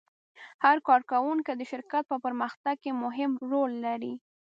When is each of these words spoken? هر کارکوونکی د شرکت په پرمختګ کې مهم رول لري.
هر 0.63 0.77
کارکوونکی 0.87 1.53
د 1.55 1.61
شرکت 1.71 2.03
په 2.11 2.17
پرمختګ 2.25 2.75
کې 2.83 2.91
مهم 3.03 3.31
رول 3.51 3.71
لري. 3.85 4.13